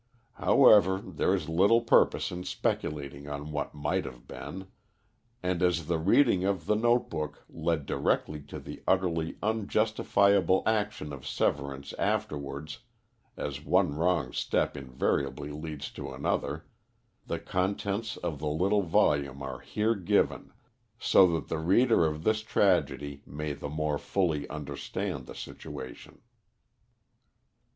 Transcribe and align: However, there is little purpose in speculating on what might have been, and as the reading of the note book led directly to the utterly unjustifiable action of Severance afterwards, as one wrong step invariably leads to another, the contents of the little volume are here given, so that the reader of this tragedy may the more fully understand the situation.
However, 0.33 0.99
there 0.99 1.35
is 1.35 1.47
little 1.47 1.81
purpose 1.81 2.31
in 2.31 2.43
speculating 2.43 3.27
on 3.29 3.51
what 3.51 3.75
might 3.75 4.03
have 4.05 4.27
been, 4.27 4.65
and 5.43 5.61
as 5.61 5.85
the 5.85 5.99
reading 5.99 6.43
of 6.43 6.65
the 6.65 6.73
note 6.75 7.07
book 7.11 7.45
led 7.47 7.85
directly 7.85 8.41
to 8.45 8.57
the 8.59 8.81
utterly 8.87 9.37
unjustifiable 9.43 10.63
action 10.65 11.13
of 11.13 11.27
Severance 11.27 11.93
afterwards, 11.99 12.79
as 13.37 13.63
one 13.63 13.93
wrong 13.93 14.33
step 14.33 14.75
invariably 14.75 15.51
leads 15.51 15.91
to 15.91 16.11
another, 16.11 16.65
the 17.27 17.37
contents 17.37 18.17
of 18.17 18.39
the 18.39 18.49
little 18.49 18.81
volume 18.81 19.43
are 19.43 19.59
here 19.59 19.93
given, 19.93 20.51
so 20.97 21.27
that 21.33 21.47
the 21.47 21.59
reader 21.59 22.07
of 22.07 22.23
this 22.23 22.41
tragedy 22.41 23.21
may 23.27 23.53
the 23.53 23.69
more 23.69 23.99
fully 23.99 24.49
understand 24.49 25.27
the 25.27 25.35
situation. 25.35 26.23